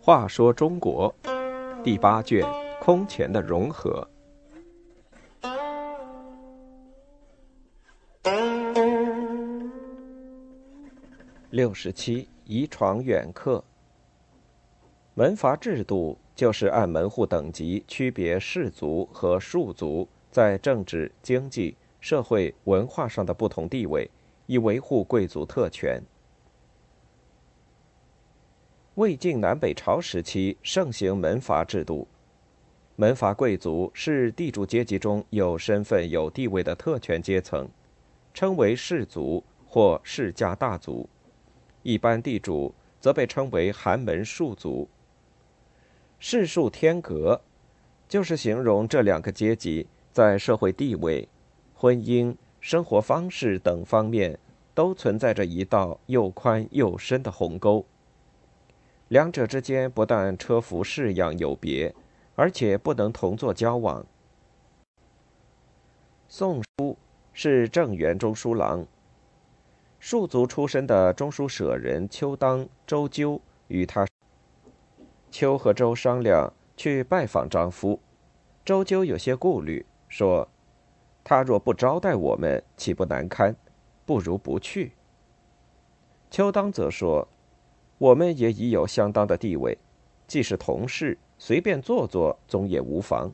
[0.00, 1.14] 话说中国
[1.84, 2.42] 第八卷
[2.80, 4.08] 空前的融合。
[11.50, 13.62] 六十七，遗传远客。
[15.14, 24.10] 门阀制度就是按门户等级区别士族和庶族在政治、经济、社会、文化上的不同地位，
[24.46, 26.02] 以维护贵族特权。
[28.94, 32.08] 魏晋南北朝时期盛行门阀制度，
[32.96, 37.68] 门阀贵族是地主阶级中有身份、有地位的特权阶层，
[38.34, 41.08] 称为士族或世家大族；
[41.82, 44.88] 一般地主则被称为寒门庶族。
[46.18, 47.40] 世庶天隔，
[48.08, 51.28] 就是形容这两个阶级在社会地位、
[51.80, 54.36] 婚姻、生活方式等方面
[54.74, 57.86] 都存在着一道又宽又深的鸿沟。
[59.06, 61.94] 两者之间不但车服式样有别，
[62.34, 64.04] 而且不能同坐交往。
[66.26, 66.98] 宋书
[67.32, 68.84] 是正元中书郎，
[70.00, 74.04] 庶族出身的中书舍人邱当、周究与他。
[75.30, 78.00] 邱和周商量去拜访张夫，
[78.64, 80.48] 周究有些顾虑，说
[81.28, 83.54] ：“他若不招待我们，岂不难堪？
[84.06, 84.92] 不如不去。”
[86.32, 87.28] 邱当则说。
[87.98, 89.76] 我们也已有相当的地位，
[90.26, 93.30] 既是同事，随便坐坐总也无妨。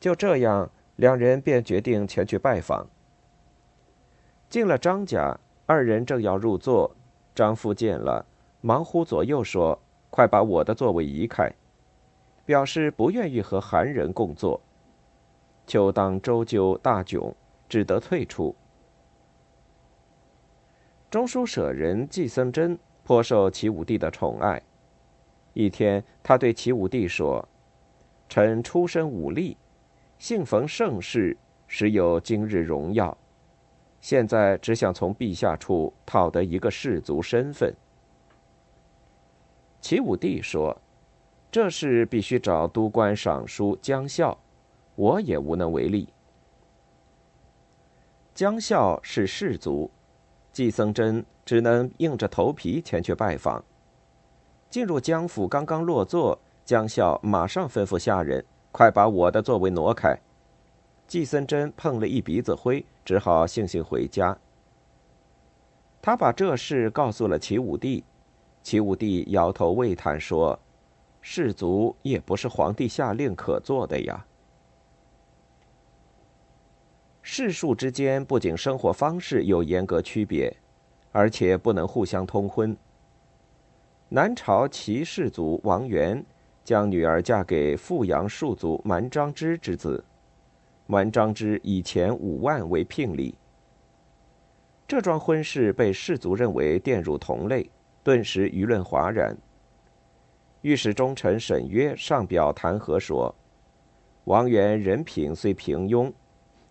[0.00, 2.86] 就这样，两人便决定前去拜访。
[4.50, 6.94] 进了张家，二人正要入座，
[7.34, 8.26] 张夫见了，
[8.60, 11.50] 忙呼左右说：“快把我的座位移开！”
[12.44, 14.60] 表示不愿意和韩人共坐。
[15.68, 17.32] 就当周究大窘，
[17.68, 18.56] 只得退出。
[21.08, 22.76] 中书舍人季僧真。
[23.04, 24.60] 颇受齐武帝的宠爱。
[25.54, 27.48] 一天，他对齐武帝说
[28.28, 29.56] ：“臣出身武力，
[30.18, 31.34] 幸逢盛世，
[31.66, 33.16] 时有今日荣耀。
[34.02, 37.74] 现在只想从陛下处讨得一个士族身份。”
[39.80, 40.78] 齐武帝说
[41.50, 44.38] ：“这事必须找都官尚书姜孝，
[44.98, 46.08] 我也无能为力。”
[48.34, 49.88] 江孝是士族。
[50.50, 53.64] 季僧真只能硬着头皮前去拜访。
[54.68, 60.18] 进入江府，刚刚落座，江孝马上吩咐下人：“快把我的座位挪开。”
[61.06, 64.36] 季僧真碰了一鼻子灰，只好悻悻回家。
[66.02, 68.02] 他把这事告诉了齐武帝，
[68.62, 70.58] 齐武帝摇头喟叹说
[71.22, 74.26] ：“士族也不是皇帝下令可做的呀。”
[77.40, 80.52] 世庶之间不仅生活方式有严格区别，
[81.12, 82.76] 而且不能互相通婚。
[84.08, 86.26] 南朝齐氏族王元
[86.64, 90.04] 将女儿嫁给富阳庶族蛮章之之子，
[90.88, 93.38] 蛮章之以前五万为聘礼。
[94.88, 97.70] 这桩婚事被士族认为玷辱同类，
[98.02, 99.38] 顿时舆论哗然。
[100.62, 103.32] 御史中丞沈约上表弹劾说
[104.26, 106.12] ：“王元人品虽平庸。”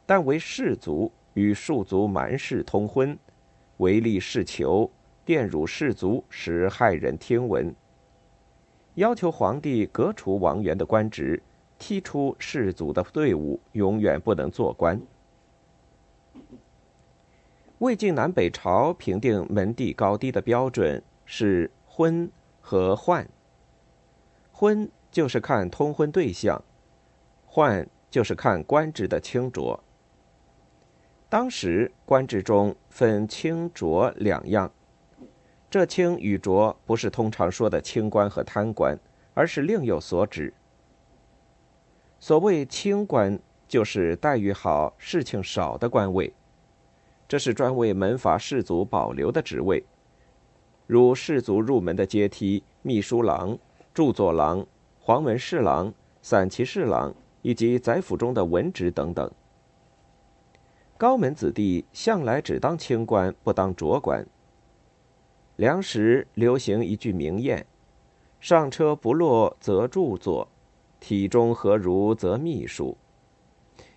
[0.07, 3.19] 但为士族与庶族蛮氏通婚，
[3.77, 4.89] 唯利是求，
[5.25, 7.75] 玷辱士族，使骇人听闻。
[8.95, 11.43] 要求皇帝革除王元的官职，
[11.77, 14.99] 踢出士族的队伍，永远不能做官。
[17.79, 22.31] 魏晋南北朝评定门第高低的标准是婚
[22.61, 23.27] 和宦。
[24.53, 26.63] 婚就是看通婚对象，
[27.51, 29.83] 宦就是看官职的清浊。
[31.29, 34.71] 当时官制中分清浊两样，
[35.69, 38.97] 这清与浊不是通常说的清官和贪官，
[39.33, 40.53] 而是另有所指。
[42.17, 43.37] 所谓清官，
[43.67, 46.33] 就是待遇好、事情少的官位，
[47.27, 49.83] 这是专为门阀士族保留的职位，
[50.85, 53.59] 如士族入门的阶梯：秘书郎、
[53.93, 54.65] 著作郎、
[55.01, 59.29] 黄门侍郎、散骑侍郎，以及宰府中的文职等等。
[60.97, 64.25] 高门子弟向来只当清官，不当浊官。
[65.55, 67.63] 梁时流行一句名谚
[68.41, 70.47] ：“上车不落则著作，
[70.99, 72.97] 体中何如则秘书。”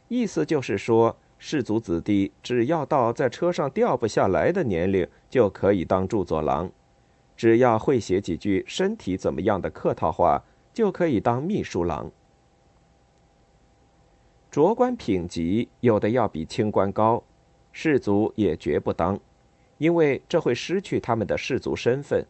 [0.09, 6.69] 意思就是说，士族子弟只要到在车上掉不下来的年龄，就可以当著作郎；
[7.35, 10.43] 只要会写几句身体怎么样的客套话，
[10.75, 12.13] 就可以当秘书郎。
[14.51, 17.23] 浊官品级有的要比清官高，
[17.71, 19.17] 士族也绝不当，
[19.79, 22.27] 因为这会失去他们的士族身份。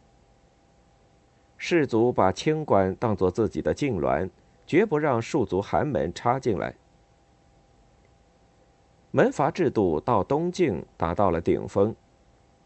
[1.57, 4.29] 士族把清官当作自己的痉挛，
[4.67, 6.75] 绝不让庶族寒门插进来。
[9.09, 11.95] 门阀制度到东晋达到了顶峰，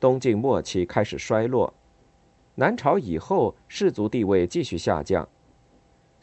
[0.02, 1.74] 东晋末期开始衰落，
[2.56, 5.28] 南朝以后士族地位继续下降。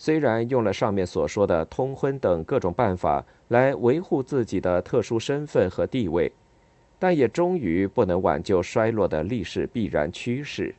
[0.05, 6.33] 虽然用了上面所说的通婚等各种办法来维护自己的特殊身份和地位，
[6.99, 10.75] 但也终于不能挽救衰落的历史必然趋势。